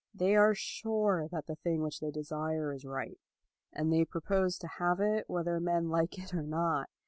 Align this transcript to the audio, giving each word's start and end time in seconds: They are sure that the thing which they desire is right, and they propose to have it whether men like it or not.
They 0.15 0.35
are 0.35 0.55
sure 0.55 1.27
that 1.31 1.45
the 1.45 1.57
thing 1.57 1.83
which 1.83 1.99
they 1.99 2.09
desire 2.09 2.73
is 2.73 2.85
right, 2.87 3.19
and 3.71 3.93
they 3.93 4.03
propose 4.03 4.57
to 4.57 4.67
have 4.79 4.99
it 4.99 5.25
whether 5.29 5.59
men 5.59 5.89
like 5.89 6.17
it 6.17 6.33
or 6.33 6.41
not. 6.41 6.89